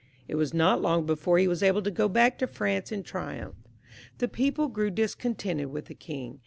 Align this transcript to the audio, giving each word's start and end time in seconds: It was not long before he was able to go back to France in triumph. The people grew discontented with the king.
It 0.27 0.33
was 0.33 0.51
not 0.51 0.81
long 0.81 1.05
before 1.05 1.37
he 1.37 1.47
was 1.47 1.61
able 1.61 1.83
to 1.83 1.91
go 1.91 2.09
back 2.09 2.39
to 2.39 2.47
France 2.47 2.91
in 2.91 3.03
triumph. 3.03 3.53
The 4.17 4.27
people 4.27 4.67
grew 4.67 4.89
discontented 4.89 5.67
with 5.67 5.85
the 5.85 5.93
king. 5.93 6.39